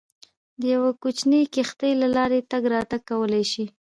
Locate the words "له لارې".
2.01-2.39